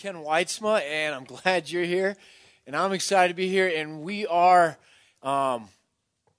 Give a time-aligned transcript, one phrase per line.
[0.00, 2.16] Ken Weitzma, and I'm glad you're here.
[2.66, 3.70] And I'm excited to be here.
[3.74, 4.78] And we are
[5.22, 5.68] um,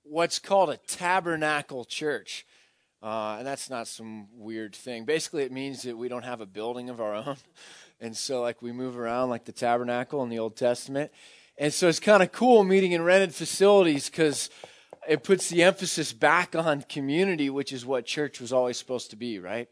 [0.01, 2.47] what's called a tabernacle church.
[3.03, 5.05] Uh, and that's not some weird thing.
[5.05, 7.37] Basically, it means that we don't have a building of our own.
[7.99, 11.11] And so, like, we move around like the tabernacle in the Old Testament.
[11.55, 14.49] And so, it's kind of cool meeting in rented facilities because
[15.07, 19.15] it puts the emphasis back on community, which is what church was always supposed to
[19.15, 19.69] be, right?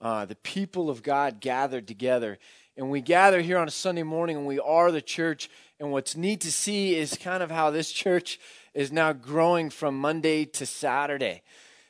[0.00, 2.38] Uh, the people of God gathered together
[2.78, 5.50] and we gather here on a Sunday morning and we are the church.
[5.80, 8.38] And what's neat to see is kind of how this church
[8.72, 11.42] is now growing from Monday to Saturday.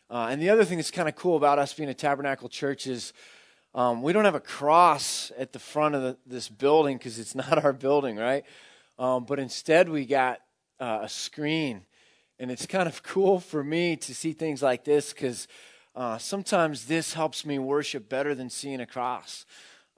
[0.08, 2.86] Uh, and the other thing that's kind of cool about us being a tabernacle church
[2.86, 3.12] is
[3.74, 7.34] um, we don't have a cross at the front of the, this building because it's
[7.34, 8.44] not our building, right?
[8.98, 10.40] Um, but instead, we got
[10.80, 11.82] uh, a screen.
[12.38, 15.48] And it's kind of cool for me to see things like this because
[15.94, 19.44] uh, sometimes this helps me worship better than seeing a cross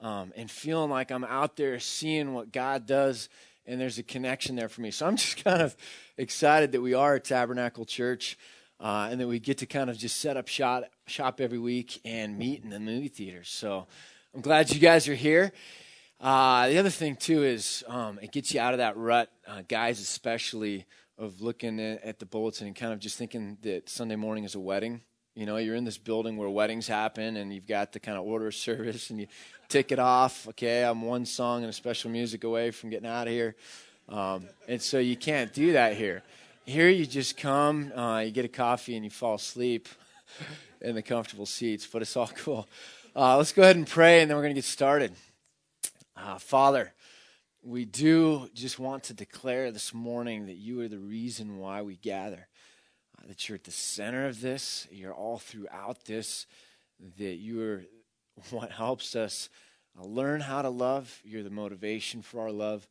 [0.01, 3.29] um, and feeling like I'm out there seeing what God does
[3.65, 4.91] and there's a connection there for me.
[4.91, 5.75] So I'm just kind of
[6.17, 8.37] excited that we are a tabernacle church
[8.79, 12.01] uh, and that we get to kind of just set up shop, shop every week
[12.03, 13.49] and meet in the movie theaters.
[13.49, 13.87] So
[14.33, 15.51] I'm glad you guys are here.
[16.19, 19.63] Uh, the other thing, too, is um, it gets you out of that rut, uh,
[19.67, 20.85] guys, especially,
[21.17, 24.59] of looking at the bulletin and kind of just thinking that Sunday morning is a
[24.59, 25.01] wedding.
[25.33, 28.25] You know, you're in this building where weddings happen, and you've got the kind of
[28.25, 29.27] order of service, and you
[29.69, 30.47] tick it off.
[30.49, 33.55] Okay, I'm one song and a special music away from getting out of here.
[34.09, 36.23] Um, and so you can't do that here.
[36.65, 39.87] Here you just come, uh, you get a coffee, and you fall asleep
[40.81, 42.67] in the comfortable seats, but it's all cool.
[43.15, 45.13] Uh, let's go ahead and pray, and then we're going to get started.
[46.17, 46.93] Uh, Father,
[47.63, 51.95] we do just want to declare this morning that you are the reason why we
[51.95, 52.47] gather,
[53.27, 56.45] that you're at the center of this, you're all throughout this,
[57.17, 57.83] that you are
[58.49, 59.49] what helps us
[59.99, 61.21] uh, learn how to love.
[61.23, 62.87] You're the motivation for our love.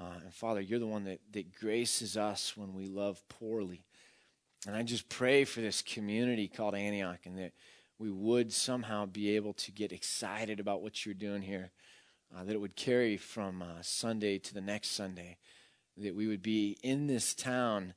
[0.00, 3.84] Uh, and Father, you're the one that, that graces us when we love poorly.
[4.66, 7.52] And I just pray for this community called Antioch and that
[7.98, 11.70] we would somehow be able to get excited about what you're doing here,
[12.34, 15.38] uh, that it would carry from uh, Sunday to the next Sunday,
[15.96, 17.94] that we would be in this town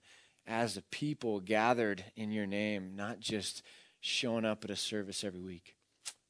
[0.47, 3.62] as a people gathered in your name, not just
[4.00, 5.75] showing up at a service every week.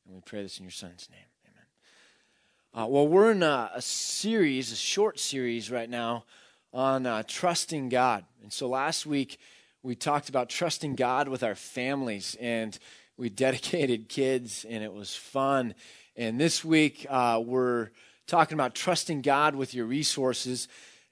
[0.06, 1.20] And we pray this in your son's name.
[2.74, 2.86] Amen.
[2.86, 6.26] Uh, well, we're in a, a, series, a short series right now
[6.74, 8.26] on uh, trusting God.
[8.42, 9.40] And so last week
[9.84, 12.78] we talked about trusting God with our families and
[13.18, 15.76] we dedicated kids and it was fun.
[16.16, 17.90] And this week uh, we're
[18.26, 20.68] talking about trusting God with your resources.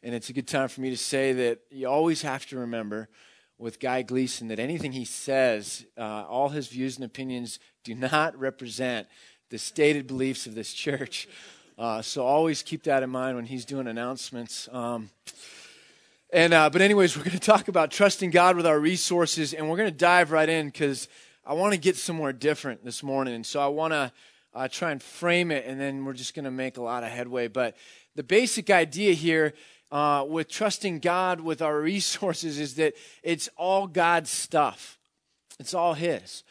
[0.05, 3.09] And it's a good time for me to say that you always have to remember
[3.57, 8.37] with Guy Gleason that anything he says, uh, all his views and opinions do not
[8.37, 9.07] represent
[9.49, 11.27] the stated beliefs of this church.
[11.75, 14.69] Uh, so always keep that in mind when he's doing announcements.
[14.71, 15.09] Um,
[16.31, 19.67] and uh, but anyways, we're going to talk about trusting God with our resources, and
[19.67, 21.07] we're going to dive right in because
[21.47, 24.11] I want to get somewhere different this morning, and so I want to
[24.53, 27.09] uh, try and frame it, and then we're just going to make a lot of
[27.09, 27.47] headway.
[27.47, 27.75] But
[28.15, 29.53] the basic idea here
[29.91, 34.97] uh, with trusting God with our resources is that it's all God's stuff,
[35.59, 36.43] it's all His.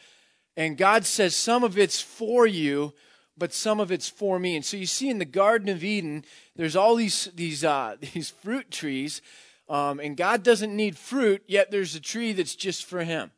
[0.57, 2.93] And God says some of it's for you,
[3.37, 4.55] but some of it's for me.
[4.55, 6.23] And so you see in the Garden of Eden,
[6.55, 9.21] there's all these, these, uh, these fruit trees,
[9.67, 13.31] um, and God doesn't need fruit, yet there's a tree that's just for Him.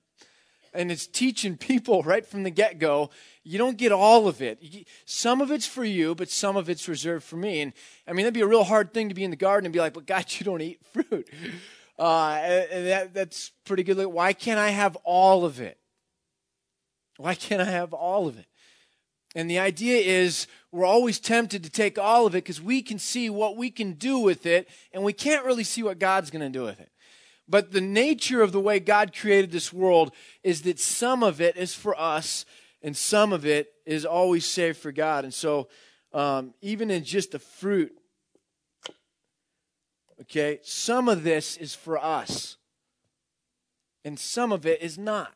[0.77, 3.09] And it's teaching people right from the get go
[3.47, 4.61] you don't get all of it.
[5.05, 7.61] Some of it's for you, but some of it's reserved for me.
[7.61, 7.71] And
[8.05, 9.79] I mean, that'd be a real hard thing to be in the garden and be
[9.79, 11.27] like, but God, you don't eat fruit.
[11.99, 12.39] Uh,
[12.71, 13.97] and that, that's pretty good.
[14.05, 15.79] Why can't I have all of it?
[17.17, 18.45] Why can't I have all of it?
[19.33, 22.99] And the idea is we're always tempted to take all of it because we can
[22.99, 26.43] see what we can do with it, and we can't really see what God's going
[26.43, 26.91] to do with it.
[27.50, 30.13] But the nature of the way God created this world
[30.44, 32.46] is that some of it is for us
[32.81, 35.24] and some of it is always saved for God.
[35.24, 35.69] And so,
[36.13, 37.91] um, even in just the fruit,
[40.22, 42.58] okay, some of this is for us,
[44.05, 45.34] and some of it is not.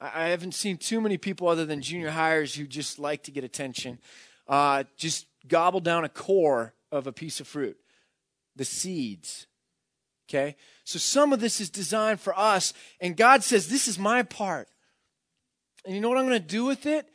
[0.00, 3.30] I, I haven't seen too many people other than junior highers who just like to
[3.30, 3.98] get attention,
[4.46, 7.76] uh, just gobble down a core of a piece of fruit,
[8.56, 9.47] the seeds.
[10.28, 10.56] Okay?
[10.84, 14.68] So some of this is designed for us, and God says, This is my part.
[15.84, 17.08] And you know what I'm going to do with it?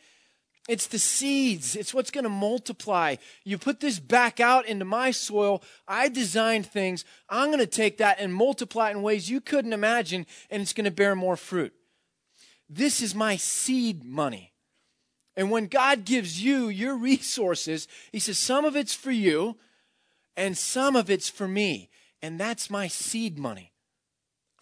[0.69, 1.75] It's the seeds.
[1.75, 3.18] It's what's going to multiply.
[3.44, 5.62] You put this back out into my soil.
[5.88, 7.04] I designed things.
[7.30, 10.74] I'm going to take that and multiply it in ways you couldn't imagine, and it's
[10.74, 11.74] going to bear more fruit.
[12.69, 14.54] This is my seed money.
[15.36, 19.57] And when God gives you your resources, He says, some of it's for you
[20.38, 21.89] and some of it's for me.
[22.23, 23.73] And that's my seed money.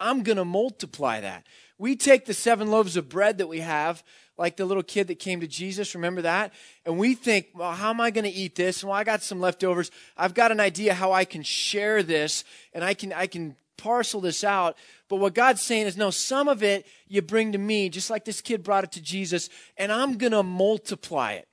[0.00, 1.46] I'm going to multiply that.
[1.78, 4.02] We take the seven loaves of bread that we have,
[4.36, 6.52] like the little kid that came to Jesus, remember that?
[6.84, 8.82] And we think, well, how am I going to eat this?
[8.82, 9.92] Well, I got some leftovers.
[10.16, 12.42] I've got an idea how I can share this
[12.72, 14.76] and I can, I can parcel this out.
[15.08, 18.24] But what God's saying is, no, some of it you bring to me, just like
[18.24, 21.46] this kid brought it to Jesus, and I'm going to multiply it.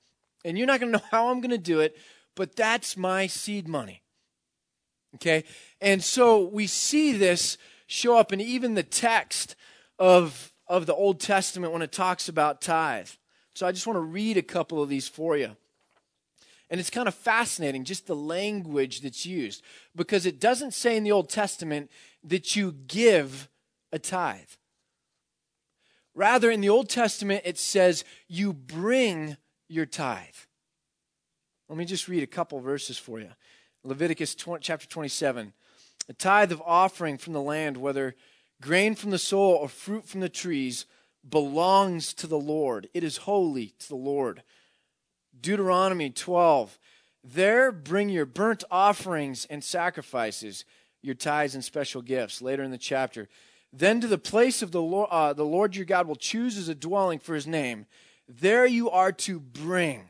[0.43, 1.95] And you're not going to know how I'm going to do it,
[2.35, 4.01] but that's my seed money.
[5.15, 5.43] Okay?
[5.81, 9.55] And so we see this show up in even the text
[9.97, 13.09] of, of the Old Testament when it talks about tithe.
[13.53, 15.55] So I just want to read a couple of these for you.
[16.69, 19.63] And it's kind of fascinating, just the language that's used,
[19.95, 21.89] because it doesn't say in the Old Testament
[22.23, 23.49] that you give
[23.91, 24.49] a tithe.
[26.13, 29.37] Rather, in the Old Testament, it says you bring
[29.67, 30.25] your tithe.
[31.69, 33.29] Let me just read a couple verses for you.
[33.83, 35.53] Leviticus 20, chapter 27.
[36.09, 38.15] A tithe of offering from the land, whether
[38.61, 40.87] grain from the soil or fruit from the trees,
[41.27, 42.89] belongs to the Lord.
[42.95, 44.41] It is holy to the Lord.
[45.39, 46.79] Deuteronomy 12.
[47.23, 50.65] There bring your burnt offerings and sacrifices
[51.01, 53.29] your tithes and special gifts later in the chapter.
[53.71, 56.69] Then to the place of the Lord, uh, the Lord your God will choose as
[56.69, 57.85] a dwelling for his name.
[58.27, 60.09] There you are to bring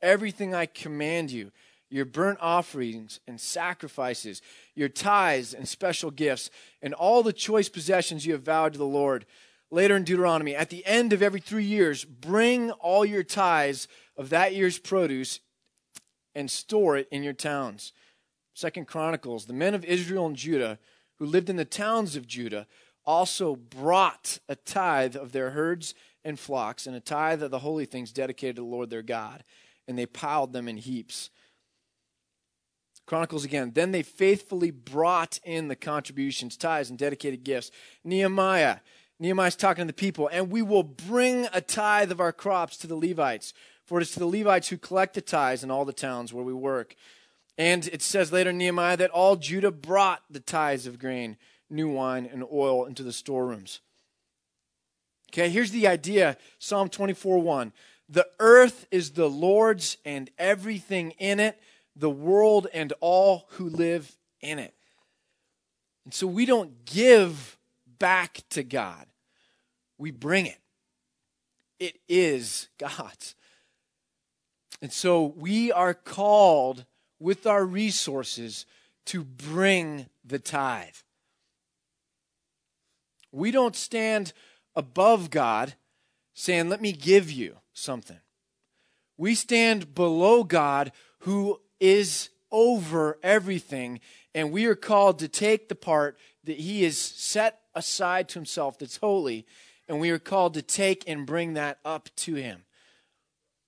[0.00, 1.50] everything I command you
[1.92, 4.40] your burnt offerings and sacrifices,
[4.74, 6.50] your tithes and special gifts,
[6.80, 9.26] and all the choice possessions you have vowed to the Lord.
[9.70, 14.30] Later in Deuteronomy, at the end of every three years, bring all your tithes of
[14.30, 15.40] that year's produce
[16.34, 17.92] and store it in your towns.
[18.54, 20.78] Second Chronicles, the men of Israel and Judah
[21.18, 22.66] who lived in the towns of Judah
[23.04, 27.84] also brought a tithe of their herds and flocks and a tithe of the holy
[27.84, 29.44] things dedicated to the Lord their God,
[29.86, 31.30] and they piled them in heaps.
[33.12, 33.72] Chronicles again.
[33.74, 37.70] Then they faithfully brought in the contributions, tithes, and dedicated gifts.
[38.04, 38.78] Nehemiah.
[39.18, 42.86] Nehemiah's talking to the people, and we will bring a tithe of our crops to
[42.86, 43.52] the Levites,
[43.84, 46.42] for it is to the Levites who collect the tithes in all the towns where
[46.42, 46.96] we work.
[47.58, 51.36] And it says later in Nehemiah that all Judah brought the tithes of grain,
[51.68, 53.80] new wine, and oil into the storerooms.
[55.30, 57.74] Okay, here's the idea Psalm 24 1.
[58.08, 61.60] The earth is the Lord's and everything in it,
[61.96, 64.74] the world and all who live in it.
[66.04, 67.58] And so we don't give
[67.98, 69.06] back to God,
[69.98, 70.58] we bring it.
[71.78, 73.34] It is God's.
[74.80, 76.84] And so we are called
[77.20, 78.66] with our resources
[79.06, 80.94] to bring the tithe.
[83.30, 84.32] We don't stand
[84.74, 85.74] above God
[86.34, 88.18] saying, Let me give you something.
[89.16, 93.98] We stand below God who is over everything,
[94.34, 98.78] and we are called to take the part that He has set aside to Himself
[98.78, 99.44] that's holy,
[99.88, 102.62] and we are called to take and bring that up to Him.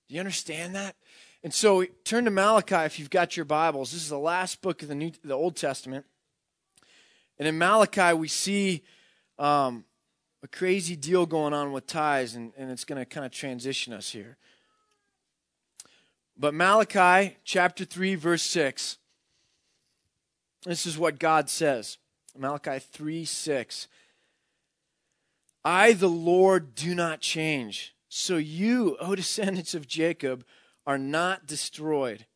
[0.09, 0.95] Do you understand that?
[1.43, 3.93] And so turn to Malachi if you've got your Bibles.
[3.93, 6.07] This is the last book of the New, the Old Testament.
[7.39, 8.83] And in Malachi, we see
[9.39, 9.85] um,
[10.43, 13.93] a crazy deal going on with tithes, and, and it's going to kind of transition
[13.93, 14.37] us here.
[16.37, 18.99] But Malachi chapter 3, verse 6,
[20.65, 21.99] this is what God says.
[22.37, 23.89] Malachi 3 6.
[25.65, 27.95] I, the Lord, do not change.
[28.09, 30.45] So you, O descendants of Jacob,
[30.87, 32.27] are not destroyed.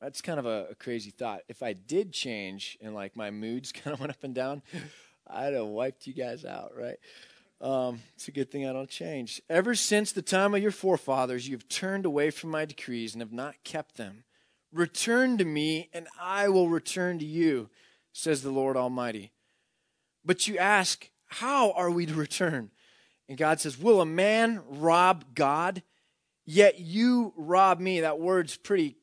[0.00, 1.40] That's kind of a, a, crazy thought.
[1.48, 4.62] If I did change and like my moods kind of went up and down,
[5.26, 6.98] I'd have wiped you guys out, right?
[7.64, 9.40] Um, it's a good thing I don't change.
[9.48, 13.32] Ever since the time of your forefathers, you've turned away from my decrees and have
[13.32, 14.24] not kept them.
[14.70, 17.70] Return to me, and I will return to you,
[18.12, 19.32] says the Lord Almighty.
[20.22, 22.70] But you ask, How are we to return?
[23.30, 25.82] And God says, Will a man rob God?
[26.44, 28.00] Yet you rob me.
[28.00, 28.98] That word's pretty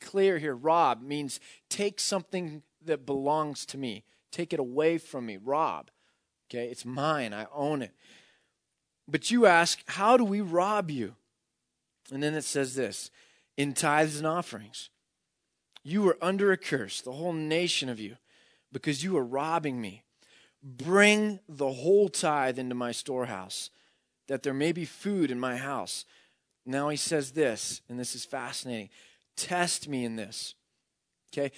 [0.00, 0.56] clear here.
[0.56, 5.36] Rob means take something that belongs to me, take it away from me.
[5.36, 5.90] Rob.
[6.48, 7.32] Okay, it's mine.
[7.32, 7.92] I own it.
[9.08, 11.14] But you ask, how do we rob you?
[12.12, 13.10] And then it says this
[13.56, 14.90] in tithes and offerings.
[15.82, 18.16] You are under a curse, the whole nation of you,
[18.72, 20.02] because you are robbing me.
[20.62, 23.70] Bring the whole tithe into my storehouse,
[24.26, 26.04] that there may be food in my house.
[26.64, 28.90] Now he says this, and this is fascinating
[29.36, 30.54] test me in this.
[31.32, 31.52] Okay?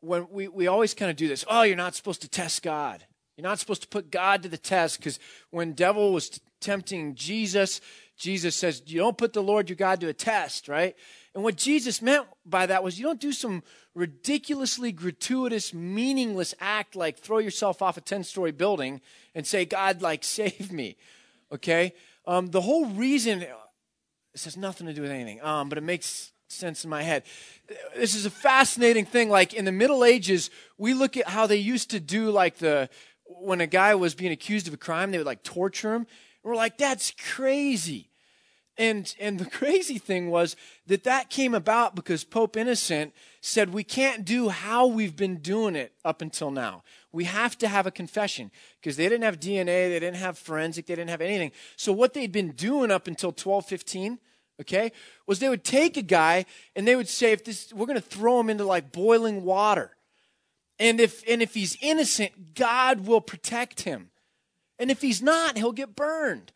[0.00, 3.04] When we, we always kind of do this, oh, you're not supposed to test God.
[3.36, 5.18] You're not supposed to put God to the test because
[5.50, 7.80] when devil was tempting Jesus,
[8.16, 10.94] Jesus says, You don't put the Lord your God to a test, right?
[11.34, 13.62] And what Jesus meant by that was you don't do some
[13.94, 19.00] ridiculously gratuitous, meaningless act like throw yourself off a 10 story building
[19.34, 20.96] and say, God, like, save me.
[21.50, 21.94] Okay?
[22.26, 23.44] Um, the whole reason,
[24.32, 27.24] this has nothing to do with anything, um, but it makes sense in my head.
[27.96, 29.30] This is a fascinating thing.
[29.30, 32.88] Like in the Middle Ages, we look at how they used to do like the
[33.26, 36.02] when a guy was being accused of a crime, they would like torture him.
[36.02, 38.08] And we're like, that's crazy.
[38.78, 43.84] And and the crazy thing was that that came about because Pope Innocent said we
[43.84, 46.82] can't do how we've been doing it up until now.
[47.12, 48.50] We have to have a confession
[48.80, 51.52] because they didn't have DNA, they didn't have forensic, they didn't have anything.
[51.76, 54.18] So what they'd been doing up until 1215
[54.60, 54.92] okay,
[55.26, 58.00] was they would take a guy and they would say, if this, we're going to
[58.00, 59.90] throw him into like boiling water.
[60.82, 64.10] And if, and if he's innocent, God will protect him.
[64.80, 66.50] And if he's not, he'll get burned.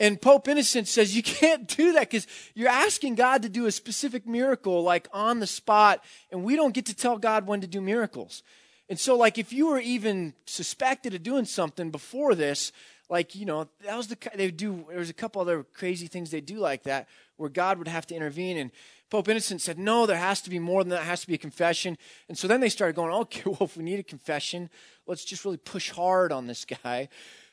[0.00, 3.70] And Pope Innocent says you can't do that because you're asking God to do a
[3.70, 7.68] specific miracle like on the spot, and we don't get to tell God when to
[7.68, 8.42] do miracles.
[8.88, 12.72] And so, like, if you were even suspected of doing something before this,
[13.08, 16.30] like you know that was the they do there was a couple other crazy things
[16.30, 17.06] they do like that
[17.36, 18.70] where god would have to intervene and
[19.10, 21.02] pope innocent said no there has to be more than that.
[21.02, 21.96] Has to be a confession.
[22.28, 24.70] And so then they started going okay well if we need a confession
[25.06, 27.08] let's just really push hard on this guy.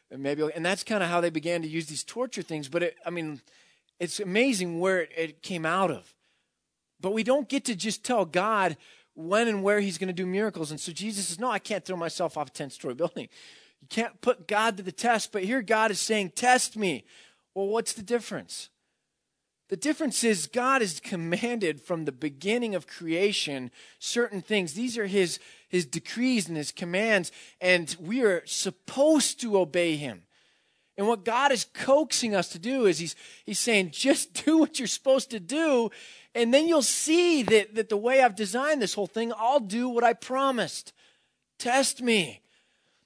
[0.10, 2.68] And maybe and that's kind of how they began to use these torture things.
[2.68, 3.42] But it, i mean
[4.00, 6.14] it's amazing where it, it came out of.
[7.00, 8.78] But we don't get to just tell god
[9.14, 10.72] when and where he's going to do miracles.
[10.72, 13.28] And so jesus says no i can't throw myself off a 10 story building.
[13.82, 17.04] You can't put God to the test, but here God is saying, Test me.
[17.54, 18.70] Well, what's the difference?
[19.72, 24.74] The difference is God has commanded from the beginning of creation certain things.
[24.74, 30.24] These are his, his decrees and his commands, and we are supposed to obey him.
[30.98, 34.78] And what God is coaxing us to do is he's, he's saying, just do what
[34.78, 35.90] you're supposed to do,
[36.36, 39.88] and then you'll see that, that the way I've designed this whole thing, I'll do
[39.88, 40.92] what I promised.
[41.60, 42.42] Test me.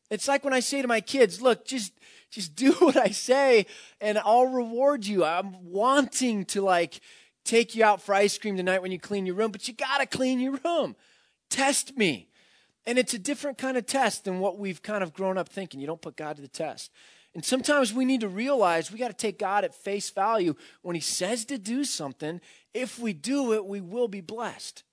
[0.10, 1.94] It's like when I say to my kids, look, just
[2.36, 3.66] just do what I say
[4.00, 5.24] and I'll reward you.
[5.24, 7.00] I'm wanting to like
[7.46, 10.00] take you out for ice cream tonight when you clean your room, but you got
[10.00, 10.96] to clean your room.
[11.50, 12.28] Test me.
[12.86, 15.80] And it's a different kind of test than what we've kind of grown up thinking.
[15.80, 16.92] You don't put God to the test.
[17.34, 20.56] And sometimes we need to realize we got to take God at face value.
[20.84, 22.42] When He says to do something,
[22.74, 24.84] if we do it, we will be blessed.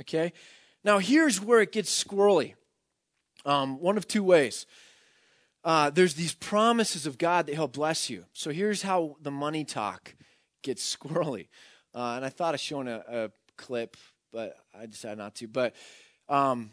[0.00, 0.32] Okay?
[0.82, 2.54] Now, here's where it gets squirrely.
[3.44, 4.66] Um, one of two ways.
[5.66, 8.24] Uh, there's these promises of God that He'll bless you.
[8.32, 10.14] So here's how the money talk
[10.62, 11.48] gets squirrely.
[11.92, 13.96] Uh, and I thought of showing a, a, clip,
[14.32, 15.48] but I decided not to.
[15.48, 15.74] But
[16.28, 16.70] um,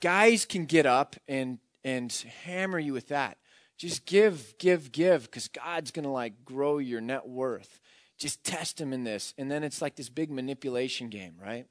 [0.00, 2.12] guys can get up and and
[2.44, 3.38] hammer you with that.
[3.78, 7.80] Just give, give, give, because God's gonna like grow your net worth.
[8.18, 11.66] Just test Him in this, and then it's like this big manipulation game, right?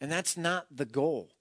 [0.00, 1.33] And that's not the goal.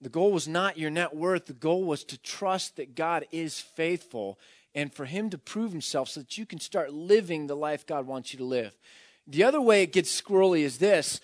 [0.00, 1.46] The goal was not your net worth.
[1.46, 4.38] The goal was to trust that God is faithful
[4.74, 8.06] and for Him to prove Himself so that you can start living the life God
[8.06, 8.76] wants you to live.
[9.26, 11.20] The other way it gets squirrely is this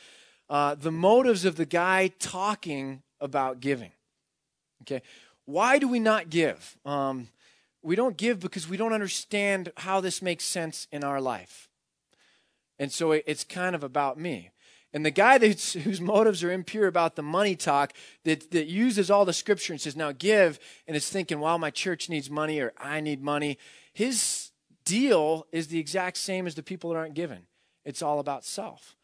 [0.48, 3.92] uh, the motives of the guy talking about giving.
[4.82, 5.02] Okay?
[5.44, 6.76] Why do we not give?
[6.84, 7.28] Um,
[7.82, 11.68] we don't give because we don't understand how this makes sense in our life.
[12.78, 14.50] And so it, it's kind of about me.
[14.94, 17.94] And the guy whose motives are impure about the money talk,
[18.24, 21.70] that, that uses all the scripture and says, now give, and is thinking, well, my
[21.70, 23.58] church needs money or I need money,
[23.94, 24.50] his
[24.84, 27.46] deal is the exact same as the people that aren't given.
[27.84, 28.96] It's all about self.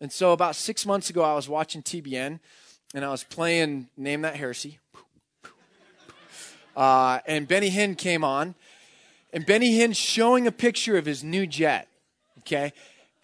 [0.00, 2.40] And so about six months ago, I was watching TBN
[2.94, 4.78] and I was playing Name That Heresy.
[6.76, 8.54] Uh, and Benny Hinn came on,
[9.32, 11.88] and Benny Hinn showing a picture of his new jet.
[12.40, 12.74] Okay,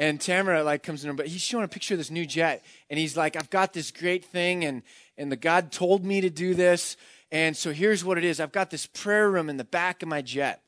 [0.02, 2.98] and Tamara like comes in, but he's showing a picture of this new jet, and
[2.98, 4.82] he's like, "I've got this great thing, and
[5.16, 6.96] and the God told me to do this,
[7.30, 10.08] and so here's what it is: I've got this prayer room in the back of
[10.08, 10.60] my jet,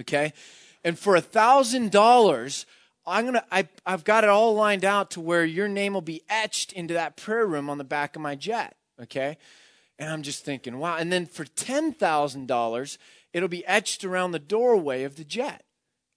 [0.00, 0.32] okay,
[0.82, 2.66] and for a thousand dollars."
[3.06, 6.22] I'm gonna I, I've got it all lined out to where your name will be
[6.28, 8.76] etched into that prayer room on the back of my jet.
[9.00, 9.38] Okay.
[9.98, 10.96] And I'm just thinking, wow.
[10.96, 12.98] And then for ten thousand dollars,
[13.32, 15.64] it'll be etched around the doorway of the jet.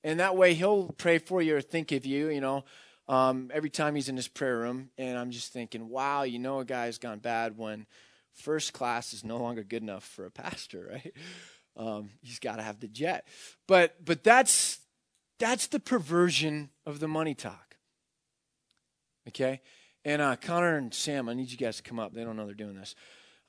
[0.04, 2.66] And that way he'll pray for you or think of you, you know,
[3.08, 4.90] um, every time he's in his prayer room.
[4.98, 7.86] And I'm just thinking, wow, you know, a guy's gone bad when
[8.34, 11.14] first class is no longer good enough for a pastor, right?
[11.76, 13.28] Um, he's got to have the jet.
[13.68, 14.80] But, but that's,
[15.40, 17.78] that's the perversion of the money talk.
[19.30, 19.62] Okay?
[20.06, 22.14] And uh, Connor and Sam, I need you guys to come up.
[22.14, 22.94] They don't know they're doing this.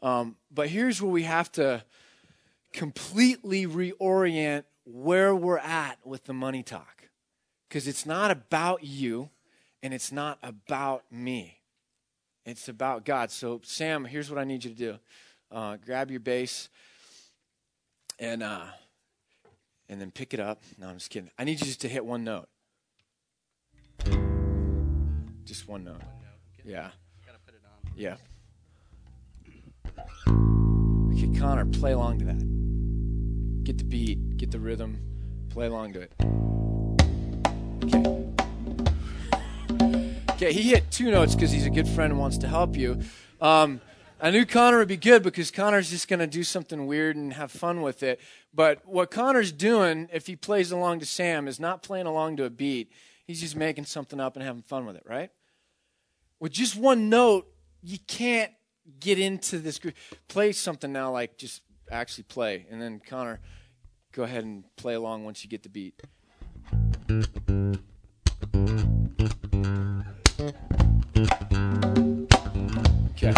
[0.01, 1.85] Um, but here's where we have to
[2.73, 7.09] completely reorient where we're at with the money talk.
[7.69, 9.31] because it's not about you
[9.83, 11.61] and it's not about me.
[12.47, 13.31] It's about God.
[13.31, 14.99] So, Sam, here's what I need you to do
[15.51, 16.69] uh, grab your bass
[18.19, 18.67] and, uh,
[19.89, 20.63] and then pick it up.
[20.79, 21.31] No, I'm just kidding.
[21.39, 22.49] I need you just to hit one note.
[25.45, 26.01] Just one note.
[26.65, 26.91] Yeah.
[27.97, 28.17] Yeah.
[30.29, 32.54] Okay, Connor, play along to that.
[33.65, 35.01] Get the beat, get the rhythm,
[35.49, 36.13] play along to it.
[37.85, 38.25] Okay.
[40.45, 43.01] Okay, he hit two notes because he's a good friend and wants to help you.
[43.41, 43.81] Um,
[44.21, 47.33] I knew Connor would be good because Connor's just going to do something weird and
[47.33, 48.21] have fun with it.
[48.53, 52.45] But what Connor's doing, if he plays along to Sam, is not playing along to
[52.45, 52.91] a beat.
[53.27, 55.31] He's just making something up and having fun with it, right?
[56.41, 57.47] With just one note,
[57.83, 58.53] you can't
[59.01, 59.95] get into this group.
[60.29, 62.67] Play something now, like just actually play.
[62.71, 63.41] And then, Connor,
[64.13, 66.01] go ahead and play along once you get the beat.
[73.17, 73.33] Okay.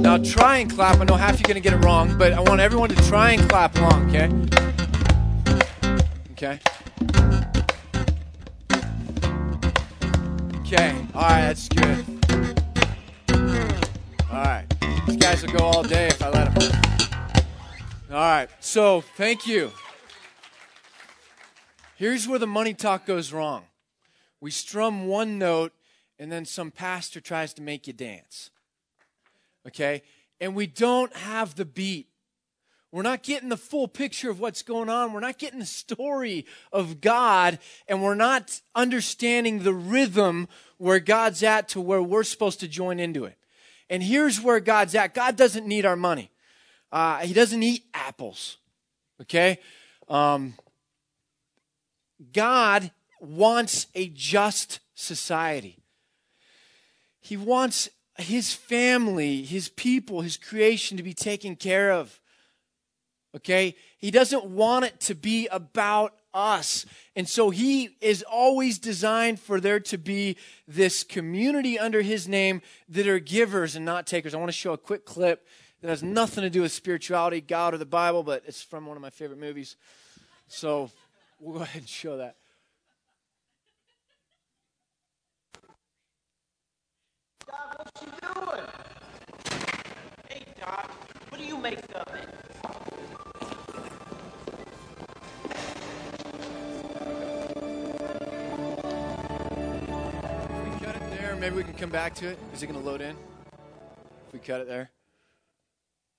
[0.00, 1.00] Now try and clap.
[1.00, 3.48] I know half you're to get it wrong, but I want everyone to try and
[3.48, 4.30] clap along, okay?
[6.32, 6.60] Okay.
[10.60, 11.06] Okay.
[11.14, 12.04] All right, that's good.
[14.30, 14.64] All right.
[15.06, 16.95] These guys will go all day if I let them.
[18.16, 18.48] All right.
[18.60, 19.72] So, thank you.
[21.96, 23.64] Here's where the money talk goes wrong.
[24.40, 25.74] We strum one note,
[26.18, 28.48] and then some pastor tries to make you dance.
[29.66, 30.02] Okay?
[30.40, 32.08] And we don't have the beat.
[32.90, 35.12] We're not getting the full picture of what's going on.
[35.12, 41.42] We're not getting the story of God, and we're not understanding the rhythm where God's
[41.42, 43.36] at to where we're supposed to join into it.
[43.90, 46.30] And here's where God's at God doesn't need our money,
[46.96, 48.56] uh, He doesn't eat apples.
[49.20, 49.58] Okay?
[50.08, 50.54] Um,
[52.32, 55.76] God wants a just society.
[57.20, 62.18] He wants his family, his people, his creation to be taken care of.
[63.36, 63.76] Okay?
[63.98, 66.86] He doesn't want it to be about us.
[67.14, 72.62] And so he is always designed for there to be this community under his name
[72.88, 74.34] that are givers and not takers.
[74.34, 75.46] I want to show a quick clip
[75.86, 78.96] that has nothing to do with spirituality, God, or the Bible, but it's from one
[78.96, 79.76] of my favorite movies.
[80.48, 80.90] So
[81.38, 82.34] we'll go ahead and show that.
[87.46, 88.66] Doc, what you doing?
[90.28, 90.90] Hey, Doc,
[91.28, 92.28] what do you make of it?
[100.64, 102.38] We cut it there, maybe we can come back to it.
[102.52, 103.14] Is it going to load in?
[104.26, 104.90] If we cut it there?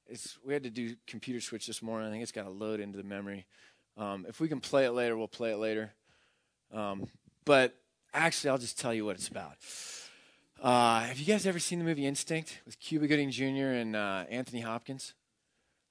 [0.09, 2.07] It's, we had to do computer switch this morning.
[2.07, 3.45] I think it's got to load into the memory.
[3.97, 5.91] Um, if we can play it later, we'll play it later.
[6.73, 7.07] Um,
[7.45, 7.75] but
[8.13, 9.53] actually, I'll just tell you what it's about.
[10.61, 13.73] Uh, have you guys ever seen the movie Instinct with Cuba Gooding Jr.
[13.73, 15.13] and uh, Anthony Hopkins?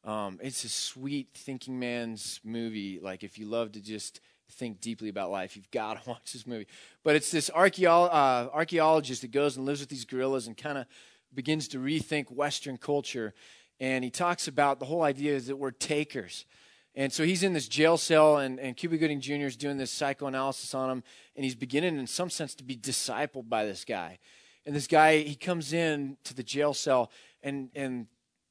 [0.04, 3.00] Um, it's a sweet thinking man's movie.
[3.00, 4.20] Like if you love to just
[4.52, 6.66] think deeply about life, you've got to watch this movie.
[7.04, 10.86] But it's this uh, archaeologist that goes and lives with these gorillas and kind of
[11.34, 13.34] begins to rethink Western culture.
[13.80, 16.46] And he talks about the whole idea is that we're takers.
[16.94, 19.44] And so he's in this jail cell, and, and Cuba Gooding Jr.
[19.44, 21.02] is doing this psychoanalysis on him,
[21.36, 24.18] and he's beginning, in some sense, to be discipled by this guy.
[24.64, 27.10] And this guy, he comes in to the jail cell,
[27.42, 28.06] and, and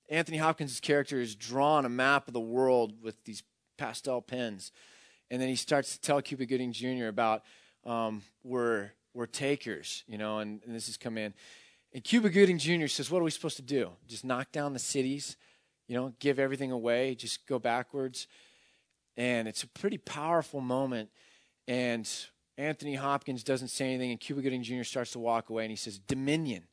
[0.09, 3.41] Anthony Hopkins' character is drawn a map of the world with these
[3.77, 4.71] pastel pens.
[5.31, 7.07] And then he starts to tell Cuba Gooding Jr.
[7.07, 7.41] about
[7.83, 11.33] um, we're, we're takers, you know, and, and this has come in.
[11.95, 12.88] And Cuba Gooding Jr.
[12.88, 13.91] says, What are we supposed to do?
[14.05, 15.38] Just knock down the cities?
[15.88, 18.27] You know, give everything away, just go backwards.
[19.15, 21.10] And it's a pretty powerful moment.
[21.69, 22.05] And
[22.58, 24.84] Anthony Hopkins doesn't say anything, and Cuba Gooding Jr.
[24.84, 26.63] starts to walk away, and he says, Dominion.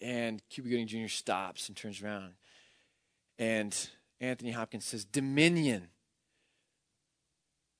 [0.00, 1.08] And Cuba Gooding Jr.
[1.08, 2.34] stops and turns around.
[3.40, 3.76] And
[4.20, 5.88] Anthony Hopkins says, Dominion.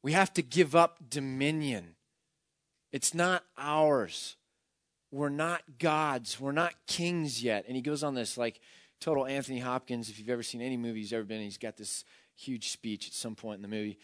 [0.02, 1.94] We have to give up dominion.
[2.90, 4.34] It's not ours.
[5.12, 6.40] We're not gods.
[6.40, 7.66] We're not kings yet.
[7.68, 8.60] And he goes on this like
[8.98, 10.08] total Anthony Hopkins.
[10.08, 13.06] If you've ever seen any movie he's ever been in, he's got this huge speech
[13.06, 13.98] at some point in the movie.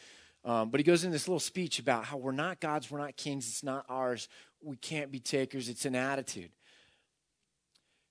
[0.45, 3.17] Um, but he goes in this little speech about how we're not gods, we're not
[3.17, 4.29] kings, it's not ours.
[4.63, 5.69] We can't be takers.
[5.69, 6.51] It's an attitude.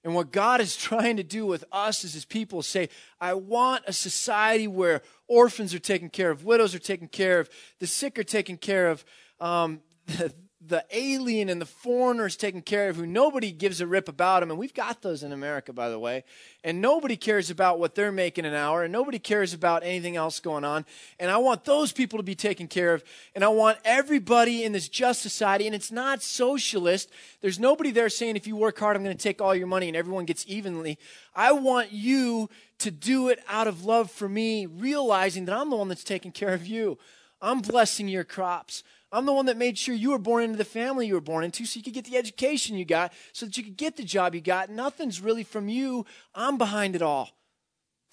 [0.04, 2.90] And what God is trying to do with us as his people say,
[3.22, 7.50] I want a society where orphans are taken care of, widows are taken care of,
[7.80, 9.06] the sick are taken care of,
[9.40, 9.82] um,
[10.68, 14.42] the, alien and the foreigner is taken care of, who nobody gives a rip about
[14.42, 14.50] them.
[14.52, 16.24] And we've got those in America, by the way.
[16.64, 20.40] And nobody cares about what they're making an hour, and nobody cares about anything else
[20.40, 20.86] going on.
[21.20, 23.04] And I want those people to be taken care of.
[23.36, 27.10] And I want everybody in this just society, and it's not socialist.
[27.42, 29.88] There's nobody there saying, if you work hard, I'm going to take all your money
[29.88, 30.98] and everyone gets evenly.
[31.36, 32.50] I want you
[32.80, 36.32] to do it out of love for me, realizing that I'm the one that's taking
[36.32, 36.98] care of you.
[37.42, 38.84] I'm blessing your crops.
[39.12, 41.44] I'm the one that made sure you were born into the family you were born
[41.46, 44.04] into so you could get the education you got, so that you could get the
[44.04, 44.70] job you got.
[44.70, 46.06] Nothing's really from you.
[46.36, 47.30] I'm behind it all.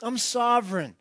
[0.02, 0.96] I'm sovereign.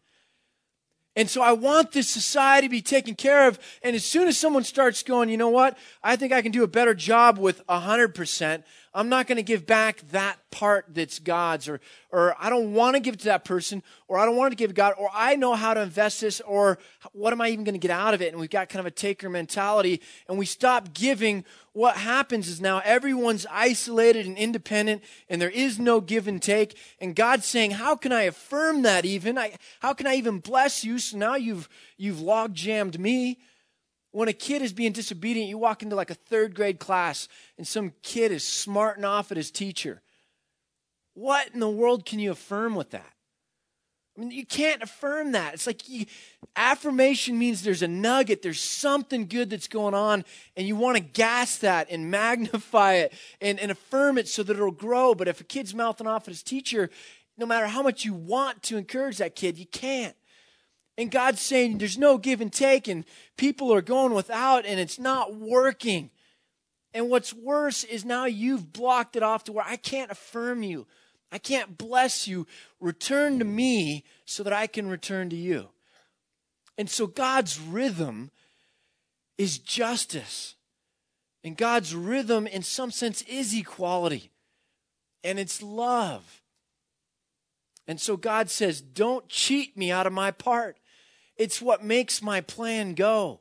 [1.16, 3.60] And so I want this society to be taken care of.
[3.84, 5.78] And as soon as someone starts going, you know what?
[6.02, 8.64] I think I can do a better job with 100%.
[8.96, 12.96] I'm not going to give back that part that's God's, or, or I don't want
[12.96, 15.36] to give it to that person, or I don't want to give God, or I
[15.36, 16.78] know how to invest this, or
[17.12, 18.32] what am I even going to get out of it?
[18.32, 21.44] And we've got kind of a taker mentality, and we stop giving.
[21.74, 26.78] What happens is now everyone's isolated and independent, and there is no give and take.
[27.02, 29.40] And God's saying, How can I affirm that even?
[29.40, 31.00] I, how can I even bless you?
[31.00, 33.40] So now you've, you've log jammed me
[34.14, 37.68] when a kid is being disobedient, you walk into like a third grade class and
[37.68, 40.02] some kid is smarting off at his teacher.
[41.16, 43.12] What in the world can you affirm with that?
[44.16, 45.56] I mean, you can't affirm that.
[45.56, 46.06] It's like you,
[46.56, 50.24] affirmation means there's a nugget, there's something good that's going on,
[50.56, 54.56] and you want to gas that and magnify it and, and affirm it so that
[54.56, 55.16] it'll grow.
[55.16, 56.92] But if a kid's mouthing off at his teacher,
[57.36, 60.16] no matter how much you want to encourage that kid, you can't.
[60.98, 63.04] And God's saying there's no give and take, and
[63.38, 66.12] people are going without, and it's not working.
[66.94, 70.86] And what's worse is now you've blocked it off to where I can't affirm you.
[71.32, 72.46] I can't bless you.
[72.80, 75.70] Return to me so that I can return to you.
[76.78, 78.30] And so God's rhythm
[79.38, 80.56] is justice.
[81.44, 84.30] And God's rhythm, in some sense, is equality.
[85.24, 86.42] And it's love.
[87.88, 90.78] And so God says, Don't cheat me out of my part.
[91.38, 93.40] It's what makes my plan go.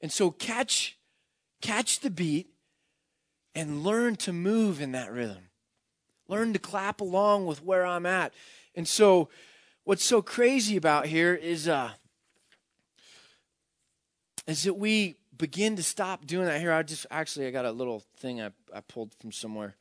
[0.00, 0.96] And so catch
[1.60, 2.48] catch the beat
[3.54, 5.50] and learn to move in that rhythm.
[6.28, 8.32] Learn to clap along with where I'm at.
[8.74, 9.28] And so
[9.84, 11.90] what's so crazy about here is uh
[14.46, 16.72] is that we begin to stop doing that here.
[16.72, 19.76] I just actually I got a little thing I, I pulled from somewhere.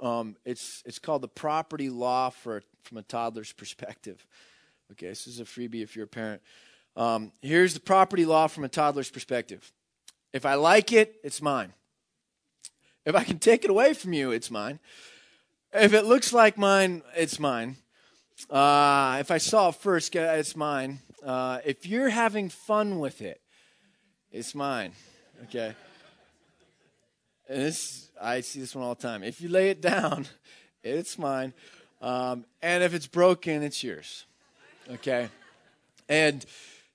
[0.00, 4.26] Um, it's it's called the property law for from a toddler's perspective.
[4.92, 6.40] Okay, this is a freebie if you're a parent.
[6.96, 9.72] Um, here's the property law from a toddler's perspective.
[10.32, 11.72] If I like it, it's mine.
[13.04, 14.78] If I can take it away from you, it's mine.
[15.72, 17.76] If it looks like mine, it's mine.
[18.50, 21.00] Uh, if I saw it first, it's mine.
[21.24, 23.40] Uh, if you're having fun with it,
[24.30, 24.92] it's mine.
[25.44, 25.74] Okay.
[27.48, 29.22] And this, I see this one all the time.
[29.22, 30.26] If you lay it down,
[30.84, 31.54] it's mine.
[32.02, 34.25] Um, and if it's broken, it's yours.
[34.90, 35.28] Okay?
[36.08, 36.44] And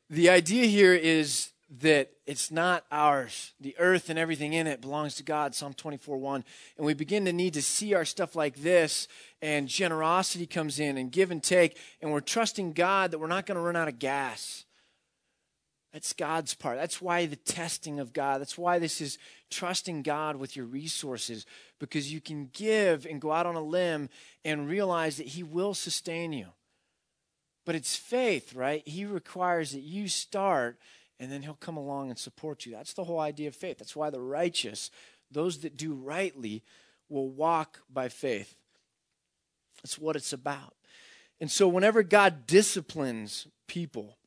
[0.09, 1.49] the idea here is
[1.79, 3.53] that it's not ours.
[3.61, 6.43] The earth and everything in it belongs to God, Psalm 24 1.
[6.77, 9.07] And we begin to need to see our stuff like this,
[9.41, 13.45] and generosity comes in, and give and take, and we're trusting God that we're not
[13.45, 14.65] going to run out of gas.
[15.93, 16.77] That's God's part.
[16.77, 18.39] That's why the testing of God.
[18.39, 19.17] That's why this is
[19.49, 21.45] trusting God with your resources,
[21.79, 24.09] because you can give and go out on a limb
[24.45, 26.47] and realize that He will sustain you.
[27.65, 28.87] But it's faith, right?
[28.87, 30.77] He requires that you start
[31.21, 32.71] and then he'll come along and support you.
[32.71, 33.77] That's the whole idea of faith.
[33.77, 34.89] That's why the righteous,
[35.29, 36.63] those that do rightly,
[37.09, 38.55] will walk by faith.
[39.83, 40.73] That's what it's about.
[41.39, 44.17] And so, whenever God disciplines people,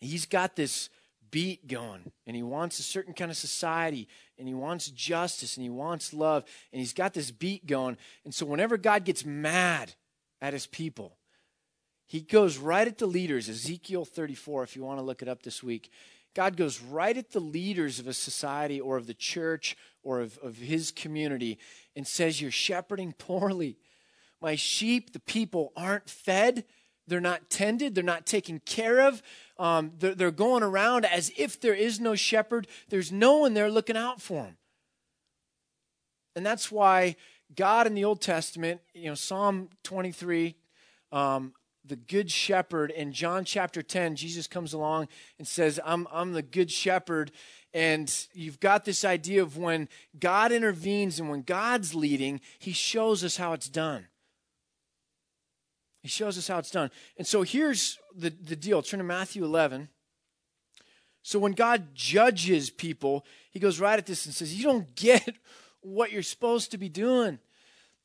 [0.00, 0.90] He's got this
[1.30, 5.62] beat going, and He wants a certain kind of society, and He wants justice, and
[5.62, 7.96] He wants love, and He's got this beat going.
[8.24, 9.94] And so, whenever God gets mad
[10.40, 11.16] at His people,
[12.12, 15.42] he goes right at the leaders, Ezekiel 34, if you want to look it up
[15.42, 15.90] this week.
[16.34, 20.36] God goes right at the leaders of a society or of the church or of,
[20.42, 21.58] of his community
[21.96, 23.78] and says, You're shepherding poorly.
[24.42, 26.66] My sheep, the people, aren't fed.
[27.06, 27.94] They're not tended.
[27.94, 29.22] They're not taken care of.
[29.58, 32.66] Um, they're, they're going around as if there is no shepherd.
[32.90, 34.58] There's no one there looking out for them.
[36.36, 37.16] And that's why
[37.56, 40.56] God in the Old Testament, you know, Psalm 23,
[41.10, 42.90] um, the good shepherd.
[42.90, 47.32] In John chapter 10 Jesus comes along and says I'm I'm the good shepherd.
[47.74, 53.24] And you've got this idea of when God intervenes and when God's leading he shows
[53.24, 54.06] us how it's done.
[56.02, 56.90] He shows us how it's done.
[57.16, 58.82] And so here's the the deal.
[58.82, 59.88] Turn to Matthew 11
[61.22, 65.36] So when God judges people, he goes right at this and says, You don't get
[65.80, 67.38] what you're supposed to be doing.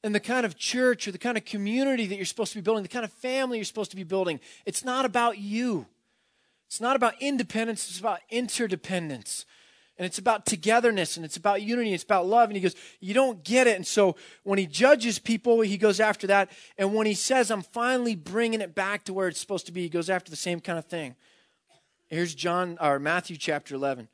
[0.08, 2.62] And the kind of church or the kind of community that you're supposed to be
[2.62, 5.86] building, the kind of family you're supposed to be building, it's not about you.
[6.68, 9.46] It's not about independence, it's about interdependence.
[9.98, 12.48] And it's about togetherness and it's about unity, it's about love.
[12.48, 13.76] And he goes, You don't get it.
[13.76, 16.52] And so when he judges people, he goes after that.
[16.78, 19.82] And when he says, I'm finally bringing it back to where it's supposed to be,
[19.82, 21.18] he goes after the same kind of thing.
[22.08, 24.08] Here's John or Matthew chapter 11.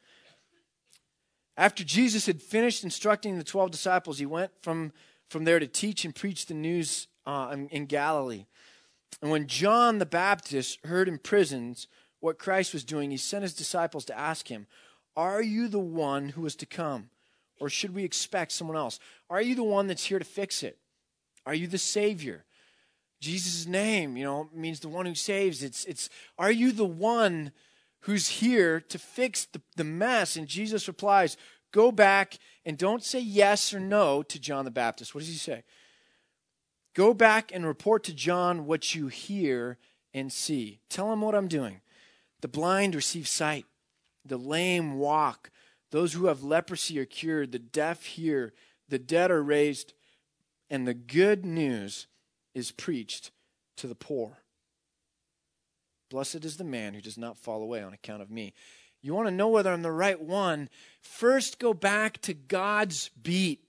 [1.55, 4.91] After Jesus had finished instructing the 12 disciples, he went from,
[5.33, 8.45] from there to teach and preach the news uh, in, Galilee.
[9.21, 11.87] And when John the Baptist heard in prisons
[12.21, 14.67] what Christ was doing, he sent his disciples to ask him,
[15.17, 17.09] Are you the one who is to come?
[17.59, 18.99] Or should we expect someone else?
[19.29, 20.77] Are you the one that's here to fix it?
[21.45, 22.45] Are you the Savior?
[23.19, 25.63] Jesus' name, you know, means the one who saves.
[25.63, 27.51] It's, it's, are you the one
[28.03, 30.35] who's here to fix the, the mess.
[30.35, 31.37] And Jesus replies,
[31.73, 35.13] Go back and don't say yes or no to John the Baptist.
[35.13, 35.63] What does he say?
[36.93, 39.79] Go back and report to John what you hear
[40.13, 40.79] and see.
[40.87, 41.81] Tell him what I'm doing.
[42.41, 43.65] The blind receive sight,
[44.23, 45.49] the lame walk,
[45.89, 48.53] those who have leprosy are cured, the deaf hear,
[48.87, 49.93] the dead are raised,
[50.69, 52.07] and the good news
[52.53, 53.31] is preached
[53.77, 54.39] to the poor.
[56.11, 58.53] Blessed is the man who does not fall away on account of me.
[59.03, 60.69] You want to know whether I'm the right one?
[61.01, 63.59] First, go back to God's beat.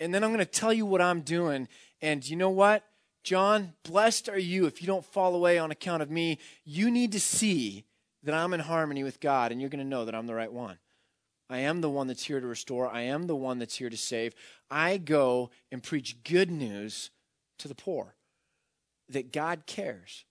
[0.00, 1.68] And then I'm going to tell you what I'm doing.
[2.00, 2.84] And you know what?
[3.22, 6.38] John, blessed are you if you don't fall away on account of me.
[6.64, 7.84] You need to see
[8.22, 10.52] that I'm in harmony with God, and you're going to know that I'm the right
[10.52, 10.78] one.
[11.50, 12.88] I am the one that's here to restore.
[12.88, 14.34] I am the one that's here to save.
[14.70, 17.10] I go and preach good news
[17.58, 18.14] to the poor
[19.08, 20.24] that God cares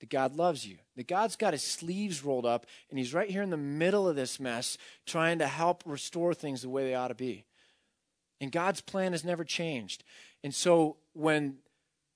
[0.00, 3.42] that God loves you, that God's got his sleeves rolled up and he's right here
[3.42, 7.08] in the middle of this mess trying to help restore things the way they ought
[7.08, 7.44] to be.
[8.40, 10.02] And God's plan has never changed.
[10.42, 11.58] And so when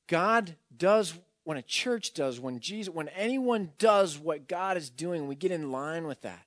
[0.09, 5.29] God does, when a church does, when Jesus, when anyone does what God is doing,
[5.29, 6.47] we get in line with that.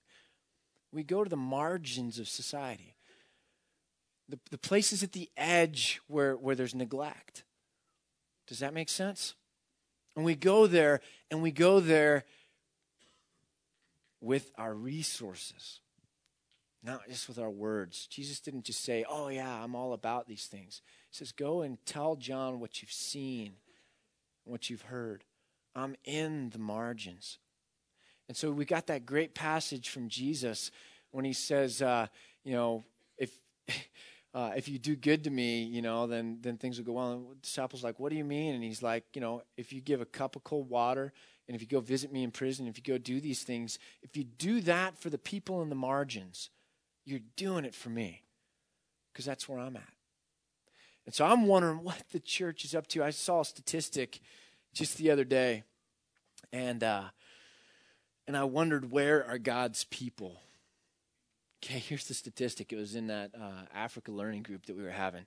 [0.92, 2.96] We go to the margins of society,
[4.28, 7.44] the, the places at the edge where, where there's neglect.
[8.48, 9.36] Does that make sense?
[10.18, 11.00] And we go there,
[11.30, 12.26] and we go there
[14.20, 15.80] with our resources,
[16.84, 18.08] not just with our words.
[18.08, 20.82] Jesus didn't just say, Oh, yeah, I'm all about these things.
[21.12, 23.54] He says, Go and tell John what you've seen,
[24.44, 25.24] what you've heard.
[25.76, 27.38] I'm in the margins.
[28.28, 30.72] And so we got that great passage from Jesus
[31.12, 32.08] when he says, uh,
[32.44, 32.84] You know.
[34.34, 37.12] Uh, if you do good to me, you know, then then things will go well.
[37.12, 38.54] And the disciples like, what do you mean?
[38.54, 41.14] And he's like, you know, if you give a cup of cold water,
[41.48, 44.16] and if you go visit me in prison, if you go do these things, if
[44.18, 46.50] you do that for the people in the margins,
[47.06, 48.24] you're doing it for me,
[49.12, 49.94] because that's where I'm at.
[51.06, 53.04] And so I'm wondering what the church is up to.
[53.04, 54.20] I saw a statistic
[54.74, 55.64] just the other day,
[56.52, 57.06] and uh,
[58.28, 60.42] and I wondered where are God's people
[61.64, 62.72] Okay, here's the statistic.
[62.72, 65.26] It was in that uh, Africa learning group that we were having.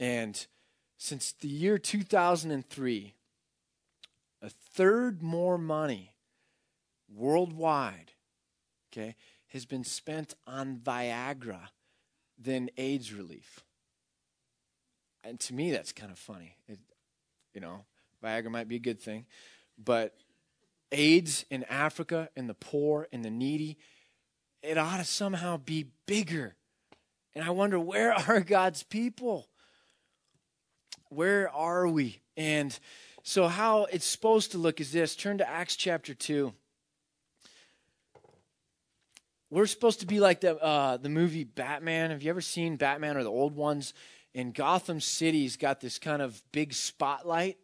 [0.00, 0.46] And
[0.96, 3.14] since the year 2003,
[4.40, 6.12] a third more money
[7.14, 8.12] worldwide,
[8.92, 9.14] okay,
[9.48, 11.68] has been spent on Viagra
[12.38, 13.60] than AIDS relief.
[15.24, 16.56] And to me, that's kind of funny.
[16.68, 16.78] It,
[17.52, 17.84] you know,
[18.22, 19.26] Viagra might be a good thing,
[19.76, 20.14] but
[20.92, 23.76] AIDS in Africa and the poor and the needy
[24.62, 26.54] it ought to somehow be bigger.
[27.34, 29.48] And I wonder, where are God's people?
[31.08, 32.20] Where are we?
[32.36, 32.78] And
[33.22, 36.52] so, how it's supposed to look is this turn to Acts chapter 2.
[39.50, 42.10] We're supposed to be like the, uh, the movie Batman.
[42.10, 43.94] Have you ever seen Batman or the old ones?
[44.34, 47.56] In Gotham City's got this kind of big spotlight,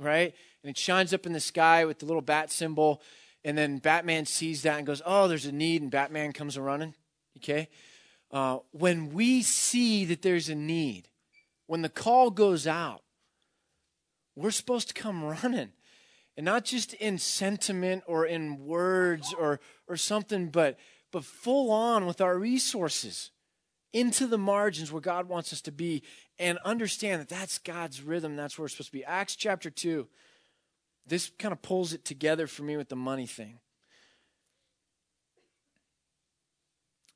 [0.00, 0.34] right?
[0.62, 3.00] And it shines up in the sky with the little bat symbol
[3.46, 6.94] and then Batman sees that and goes, "Oh, there's a need," and Batman comes running.
[7.38, 7.68] Okay,
[8.32, 11.08] uh, when we see that there's a need,
[11.66, 13.04] when the call goes out,
[14.34, 15.72] we're supposed to come running,
[16.36, 20.76] and not just in sentiment or in words or or something, but
[21.12, 23.30] but full on with our resources
[23.92, 26.02] into the margins where God wants us to be,
[26.36, 28.34] and understand that that's God's rhythm.
[28.34, 29.04] That's where we're supposed to be.
[29.04, 30.08] Acts chapter two
[31.06, 33.58] this kind of pulls it together for me with the money thing.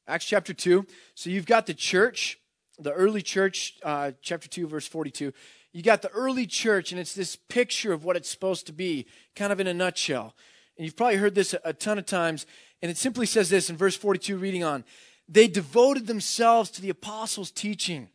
[0.06, 0.86] Acts chapter 2.
[1.14, 2.38] So you've got the church,
[2.78, 5.32] the early church, uh, chapter 2, verse 42.
[5.72, 9.06] You got the early church, and it's this picture of what it's supposed to be,
[9.36, 10.34] kind of in a nutshell.
[10.76, 12.46] And you've probably heard this a, a ton of times.
[12.82, 14.84] And it simply says this in verse 42, reading on
[15.28, 18.08] They devoted themselves to the apostles' teaching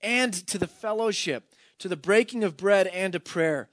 [0.00, 3.70] and to the fellowship, to the breaking of bread and to prayer.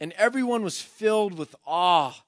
[0.00, 2.24] And everyone was filled with awe.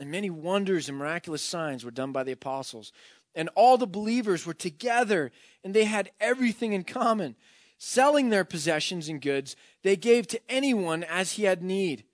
[0.00, 2.92] And many wonders and miraculous signs were done by the apostles.
[3.34, 5.30] And all the believers were together,
[5.62, 7.36] and they had everything in common.
[7.78, 9.54] Selling their possessions and goods,
[9.84, 12.04] they gave to anyone as he had need.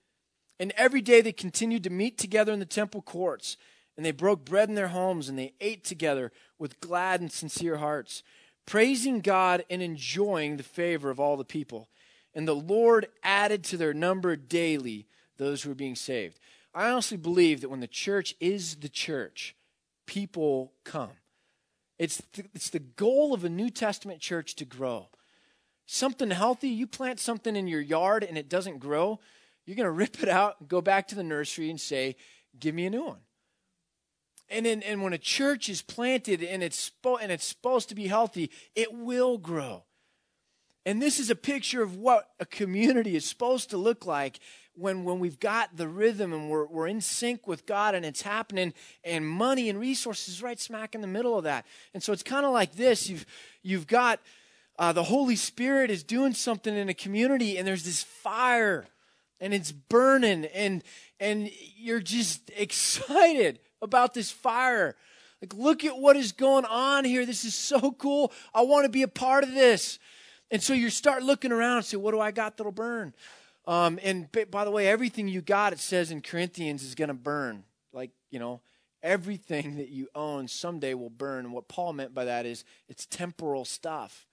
[0.61, 3.57] And every day they continued to meet together in the temple courts.
[3.97, 7.79] And they broke bread in their homes, and they ate together with glad and sincere
[7.79, 8.23] hearts,
[8.67, 11.89] praising God and enjoying the favor of all the people.
[12.35, 16.39] And the Lord added to their number daily those who were being saved.
[16.75, 19.55] I honestly believe that when the church is the church,
[20.07, 21.13] people come.
[21.99, 25.09] It's the, it's the goal of a New Testament church to grow.
[25.87, 29.21] Something healthy, you plant something in your yard and it doesn't grow,
[29.65, 32.17] you're going to rip it out, go back to the nursery and say,
[32.59, 33.19] Give me a new one.
[34.49, 37.95] And, in, and when a church is planted and it's, spo- and it's supposed to
[37.97, 39.83] be healthy, it will grow.
[40.87, 44.39] And this is a picture of what a community is supposed to look like
[44.75, 48.23] when, when we've got the rhythm and we're, we're in sync with God and it's
[48.23, 51.65] happening, and money and resources right smack in the middle of that.
[51.95, 53.25] And so it's kind of like this you've,
[53.63, 54.21] you've got
[54.79, 58.87] uh, the Holy Spirit is doing something in a community, and there's this fire
[59.41, 60.83] and it's burning, and,
[61.21, 64.97] and you're just excited about this fire.
[65.43, 67.27] Like, look at what is going on here.
[67.27, 68.33] This is so cool.
[68.55, 69.99] I want to be a part of this.
[70.51, 73.15] And so you start looking around and say, what do I got that'll burn?
[73.67, 77.15] Um, and by the way, everything you got, it says in Corinthians, is going to
[77.15, 77.65] burn.
[77.93, 78.61] Like, you know,
[79.03, 81.45] everything that you own someday will burn.
[81.45, 84.27] And what Paul meant by that is it's temporal stuff.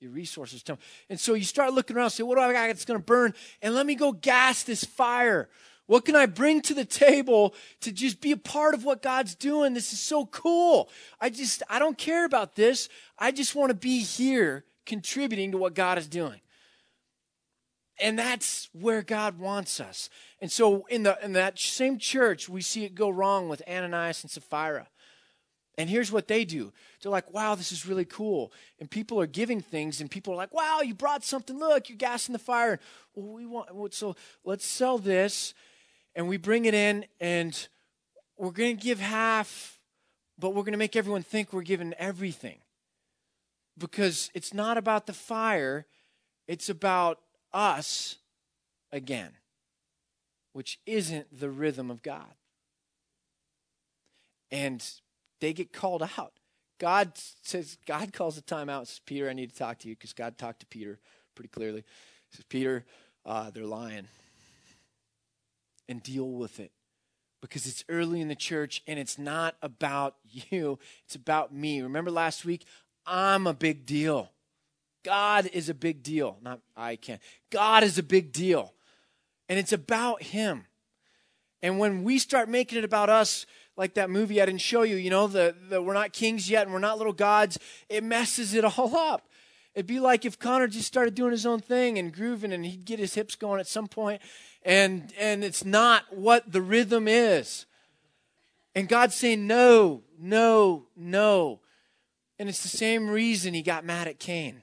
[0.00, 0.62] Your resources.
[1.10, 3.04] And so you start looking around and say, what do I got that's going to
[3.04, 3.34] burn?
[3.60, 5.48] And let me go gas this fire.
[5.86, 9.34] What can I bring to the table to just be a part of what God's
[9.34, 9.74] doing?
[9.74, 10.88] This is so cool.
[11.20, 12.88] I just, I don't care about this.
[13.18, 16.40] I just want to be here contributing to what God is doing.
[18.00, 20.08] And that's where God wants us.
[20.40, 24.22] And so in, the, in that same church, we see it go wrong with Ananias
[24.22, 24.88] and Sapphira.
[25.76, 26.72] And here's what they do.
[27.00, 28.52] They're like, wow, this is really cool.
[28.80, 31.56] And people are giving things, and people are like, wow, you brought something.
[31.56, 32.80] Look, you're gassing the fire.
[33.14, 35.54] Well, we want, so let's sell this,
[36.16, 37.68] and we bring it in, and
[38.36, 39.78] we're to give half,
[40.36, 42.58] but we're to make everyone think we're giving everything.
[43.78, 45.86] Because it's not about the fire,
[46.46, 47.20] it's about
[47.52, 48.16] us
[48.92, 49.32] again,
[50.52, 52.34] which isn't the rhythm of God.
[54.50, 54.84] And
[55.40, 56.32] they get called out.
[56.78, 57.12] God
[57.42, 58.88] says, God calls the time out.
[58.88, 60.98] Says, Peter, I need to talk to you because God talked to Peter
[61.34, 61.84] pretty clearly.
[62.30, 62.84] He says, Peter,
[63.26, 64.08] uh, they're lying.
[65.88, 66.70] And deal with it
[67.40, 71.80] because it's early in the church and it's not about you, it's about me.
[71.80, 72.66] Remember last week?
[73.08, 74.30] I'm a big deal.
[75.02, 76.38] God is a big deal.
[76.42, 77.18] Not I can.
[77.50, 78.74] God is a big deal.
[79.48, 80.66] And it's about Him.
[81.62, 84.96] And when we start making it about us, like that movie I didn't show you,
[84.96, 88.54] you know, the, the we're not kings yet and we're not little gods, it messes
[88.54, 89.28] it all up.
[89.74, 92.84] It'd be like if Connor just started doing his own thing and grooving and he'd
[92.84, 94.20] get his hips going at some point
[94.62, 97.66] and and it's not what the rhythm is.
[98.74, 101.60] And God's saying no, no, no.
[102.38, 104.62] And it's the same reason he got mad at Cain.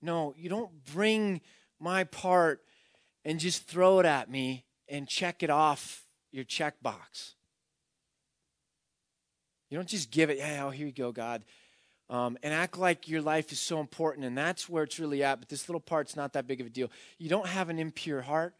[0.00, 1.40] No, you don't bring
[1.80, 2.62] my part
[3.24, 7.34] and just throw it at me and check it off your checkbox.
[9.70, 11.44] You don't just give it, yeah, oh, here you go, God,
[12.08, 15.40] um, and act like your life is so important, and that's where it's really at.
[15.40, 16.90] But this little part's not that big of a deal.
[17.18, 18.54] You don't have an impure heart.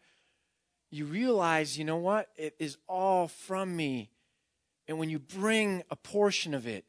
[0.91, 2.27] You realize, you know what?
[2.35, 4.11] It is all from me.
[4.87, 6.85] And when you bring a portion of it,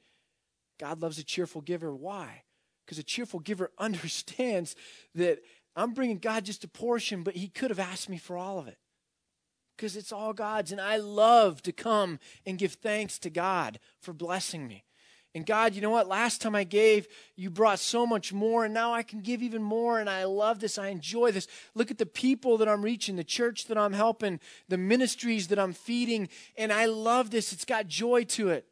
[0.80, 1.94] God loves a cheerful giver.
[1.94, 2.42] Why?
[2.84, 4.74] Because a cheerful giver understands
[5.14, 5.40] that
[5.76, 8.66] I'm bringing God just a portion, but He could have asked me for all of
[8.66, 8.78] it.
[9.76, 10.72] Because it's all God's.
[10.72, 14.84] And I love to come and give thanks to God for blessing me.
[15.34, 16.08] And God, you know what?
[16.08, 19.62] Last time I gave, you brought so much more, and now I can give even
[19.62, 20.00] more.
[20.00, 20.76] And I love this.
[20.76, 21.46] I enjoy this.
[21.74, 25.58] Look at the people that I'm reaching, the church that I'm helping, the ministries that
[25.58, 26.28] I'm feeding.
[26.56, 27.52] And I love this.
[27.52, 28.66] It's got joy to it.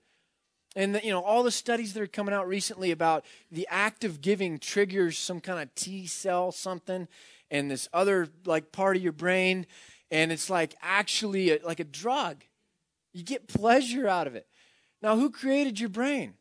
[0.76, 4.04] And the, you know all the studies that are coming out recently about the act
[4.04, 7.08] of giving triggers some kind of T cell something,
[7.50, 9.66] and this other like part of your brain,
[10.10, 12.44] and it's like actually a, like a drug.
[13.12, 14.46] You get pleasure out of it.
[15.00, 16.34] Now, who created your brain?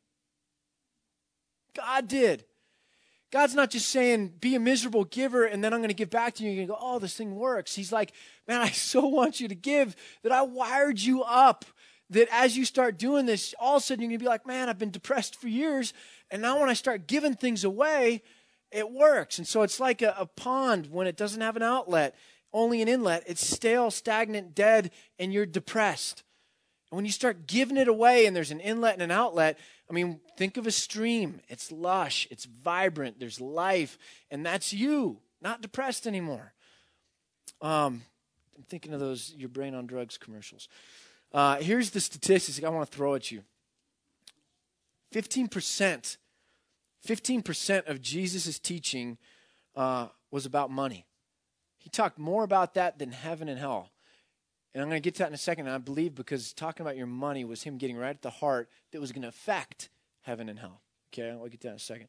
[1.76, 2.44] God did.
[3.30, 6.36] God's not just saying, be a miserable giver and then I'm going to give back
[6.36, 6.50] to you.
[6.50, 7.76] You're going to go, oh, this thing works.
[7.76, 8.14] He's like,
[8.48, 11.66] man, I so want you to give that I wired you up
[12.10, 14.48] that as you start doing this, all of a sudden you're going to be like,
[14.48, 15.94] man, I've been depressed for years.
[16.32, 18.24] And now when I start giving things away,
[18.72, 19.38] it works.
[19.38, 22.16] And so it's like a, a pond when it doesn't have an outlet,
[22.54, 23.24] only an inlet.
[23.28, 26.24] It's stale, stagnant, dead, and you're depressed.
[26.92, 29.94] And when you start giving it away and there's an inlet and an outlet, I
[29.94, 31.42] mean, think of a stream.
[31.50, 33.98] It's lush, it's vibrant, there's life,
[34.32, 36.54] and that's you, not depressed anymore.
[37.62, 38.04] Um,
[38.56, 40.68] I'm thinking of those your brain on drugs commercials.
[41.34, 43.44] Uh, here's the statistics I want to throw at you
[45.14, 46.18] 15%,
[47.08, 49.18] 15% of Jesus' teaching
[49.76, 51.06] uh, was about money.
[51.78, 53.92] He talked more about that than heaven and hell.
[54.74, 55.70] And I'm going to get to that in a second.
[55.70, 59.00] I believe because talking about your money was him getting right at the heart that
[59.00, 59.90] was going to affect
[60.22, 60.82] heaven and hell.
[61.14, 62.08] Okay, I'll get to that in a second.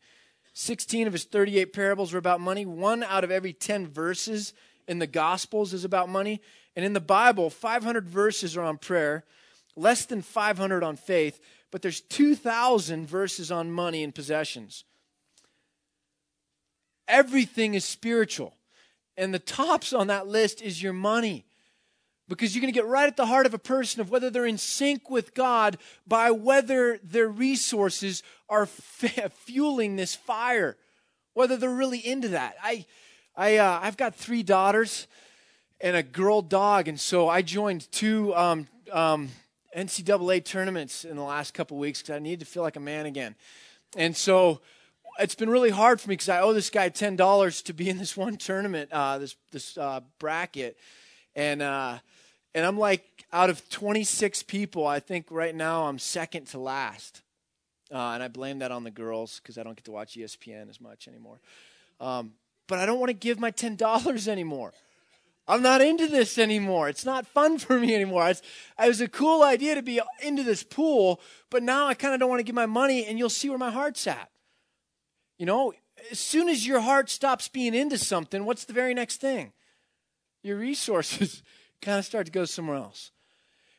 [0.54, 2.66] 16 of his 38 parables were about money.
[2.66, 4.52] One out of every 10 verses
[4.88, 6.40] in the Gospels is about money.
[6.74, 9.24] And in the Bible, 500 verses are on prayer,
[9.76, 14.84] less than 500 on faith, but there's 2,000 verses on money and possessions.
[17.06, 18.54] Everything is spiritual.
[19.16, 21.44] And the tops on that list is your money
[22.28, 24.46] because you're going to get right at the heart of a person of whether they're
[24.46, 30.76] in sync with God by whether their resources are f- fueling this fire,
[31.32, 32.56] whether they're really into that.
[32.62, 32.84] I,
[33.38, 35.06] I, uh, I've got three daughters
[35.80, 39.28] and a girl dog, and so I joined two um, um,
[39.76, 43.06] NCAA tournaments in the last couple weeks because I needed to feel like a man
[43.06, 43.36] again,
[43.96, 44.60] and so
[45.20, 47.88] it's been really hard for me because I owe this guy ten dollars to be
[47.88, 50.76] in this one tournament, uh, this this uh, bracket,
[51.36, 51.98] and uh,
[52.56, 57.22] and I'm like, out of 26 people, I think right now I'm second to last.
[57.88, 60.68] Uh, and I blame that on the girls because I don't get to watch ESPN
[60.68, 61.38] as much anymore.
[62.00, 62.32] Um,
[62.68, 64.72] but I don't want to give my $10 anymore.
[65.48, 66.90] I'm not into this anymore.
[66.90, 68.28] It's not fun for me anymore.
[68.28, 68.42] It's,
[68.78, 72.20] it was a cool idea to be into this pool, but now I kind of
[72.20, 74.30] don't want to give my money, and you'll see where my heart's at.
[75.38, 75.72] You know,
[76.10, 79.52] as soon as your heart stops being into something, what's the very next thing?
[80.42, 81.42] Your resources
[81.82, 83.10] kind of start to go somewhere else.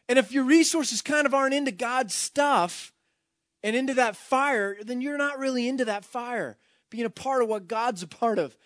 [0.07, 2.91] And if your resources kind of aren't into God's stuff
[3.61, 6.57] and into that fire, then you're not really into that fire,
[6.89, 8.57] being a part of what God's a part of.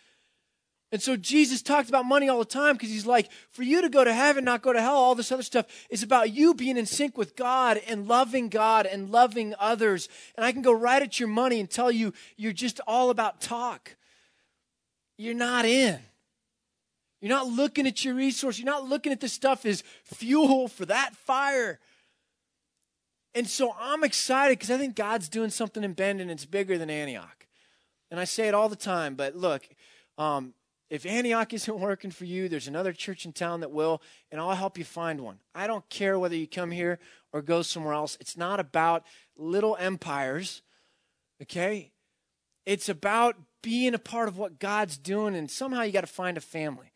[0.94, 3.90] And so Jesus talked about money all the time because he's like, for you to
[3.90, 6.78] go to heaven, not go to hell, all this other stuff is about you being
[6.78, 10.08] in sync with God and loving God and loving others.
[10.36, 13.42] And I can go right at your money and tell you you're just all about
[13.42, 13.96] talk.
[15.18, 15.98] You're not in.
[17.22, 18.60] You're not looking at your resource.
[18.60, 21.80] You're not looking at this stuff as fuel for that fire.
[23.34, 26.78] And so I'm excited because I think God's doing something in Bend and it's bigger
[26.78, 27.48] than Antioch.
[28.12, 29.68] And I say it all the time, but look,
[30.20, 30.54] um,
[30.94, 34.00] if Antioch isn't working for you, there's another church in town that will,
[34.32, 35.40] and I'll help you find one.
[35.56, 37.00] I don't care whether you come here
[37.32, 38.16] or go somewhere else.
[38.20, 39.04] It's not about
[39.36, 40.62] little empires,
[41.42, 41.94] okay?
[42.68, 46.38] It's about being a part of what God's doing, and somehow you got to find
[46.38, 46.92] a family.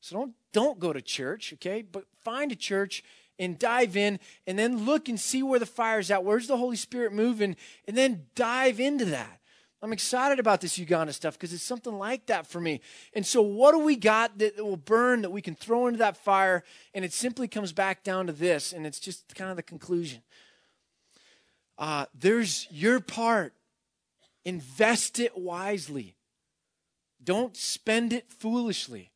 [0.00, 1.82] So don't don't go to church, okay?
[1.82, 3.02] But find a church
[3.36, 6.22] and dive in and then look and see where the fire's at.
[6.22, 7.56] Where's the Holy Spirit moving?
[7.88, 9.39] And then dive into that.
[9.82, 12.82] I'm excited about this Uganda stuff because it's something like that for me.
[13.14, 16.18] And so, what do we got that will burn that we can throw into that
[16.18, 16.64] fire?
[16.92, 20.20] And it simply comes back down to this, and it's just kind of the conclusion.
[21.78, 23.54] Uh, there's your part.
[24.44, 26.14] Invest it wisely.
[27.22, 29.12] Don't spend it foolishly.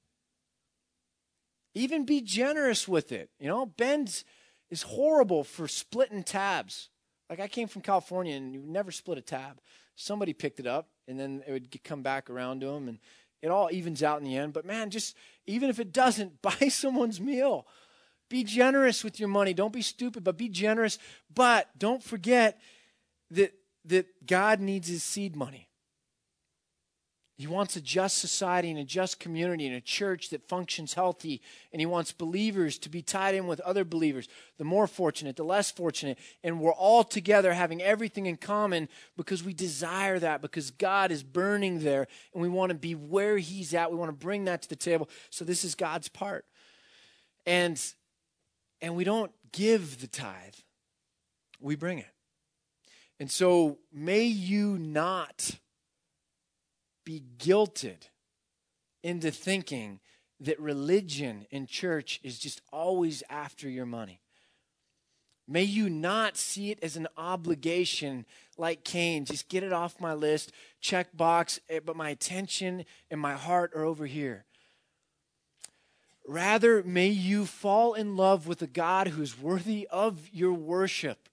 [1.75, 3.31] Even be generous with it.
[3.39, 4.25] You know, Bend's
[4.71, 6.89] is horrible for splitting tabs.
[7.29, 9.61] Like I came from California and you never split a tab.
[9.97, 12.99] Somebody picked it up and then it would come back around to them and
[13.43, 14.53] it all evens out in the end.
[14.53, 15.17] But man, just
[15.47, 17.67] even if it doesn't, buy someone's meal.
[18.31, 19.53] Be generous with your money.
[19.53, 20.99] Don't be stupid, but be generous.
[21.33, 22.59] But don't forget
[23.31, 23.53] that
[23.85, 25.69] that God needs his seed money.
[27.37, 31.43] He wants a just society and a just community and a church that functions healthy.
[31.73, 35.45] And he wants believers to be tied in with other believers, the more fortunate, the
[35.45, 36.17] less fortunate.
[36.45, 41.25] And we're all together having everything in common because we desire that, because God is
[41.25, 43.91] burning there and we want to be where he's at.
[43.91, 45.09] We want to bring that to the table.
[45.31, 46.45] So this is God's part.
[47.47, 47.83] And
[48.81, 50.55] and we don't give the tithe.
[51.59, 52.07] We bring it.
[53.19, 55.59] And so may you not
[57.05, 58.09] be guilted
[59.03, 60.01] into thinking
[60.41, 64.21] that religion and church is just always after your money.
[65.47, 68.25] May you not see it as an obligation
[68.57, 69.27] like Cain.
[69.27, 73.73] Just get it off my list, check box, eh, but my attention and my heart
[73.75, 74.47] are over here.
[76.27, 81.29] Rather, may you fall in love with a God who is worthy of your worship.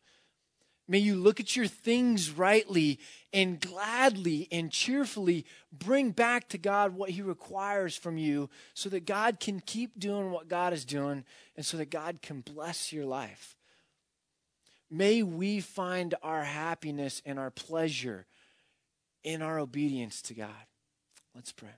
[0.91, 2.99] May you look at your things rightly
[3.31, 9.05] and gladly and cheerfully bring back to God what He requires from you so that
[9.05, 11.23] God can keep doing what God is doing
[11.55, 13.55] and so that God can bless your life.
[14.89, 18.25] May we find our happiness and our pleasure
[19.23, 20.49] in our obedience to God.
[21.33, 21.69] Let's pray.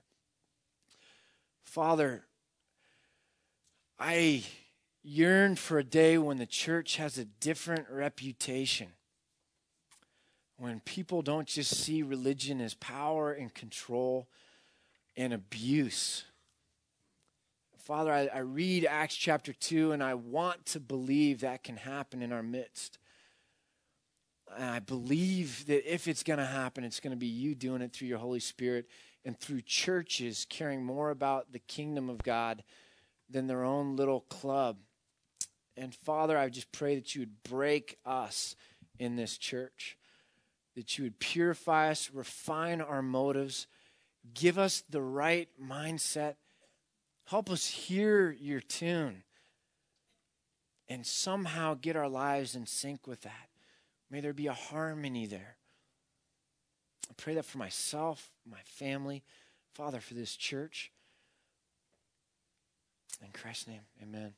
[1.62, 2.24] Father,
[3.96, 4.42] I
[5.04, 8.88] yearn for a day when the church has a different reputation.
[10.64, 14.28] When people don't just see religion as power and control
[15.14, 16.24] and abuse.
[17.76, 22.22] Father, I, I read Acts chapter 2 and I want to believe that can happen
[22.22, 22.96] in our midst.
[24.56, 27.82] And I believe that if it's going to happen, it's going to be you doing
[27.82, 28.86] it through your Holy Spirit
[29.22, 32.64] and through churches caring more about the kingdom of God
[33.28, 34.78] than their own little club.
[35.76, 38.56] And Father, I just pray that you would break us
[38.98, 39.98] in this church,
[40.74, 43.66] that you would purify us, refine our motives,
[44.34, 46.34] give us the right mindset,
[47.26, 49.22] help us hear your tune,
[50.88, 53.48] and somehow get our lives in sync with that.
[54.10, 55.56] May there be a harmony there.
[57.10, 59.22] I pray that for myself, my family,
[59.72, 60.90] Father, for this church.
[63.24, 64.34] In Christ's name, amen.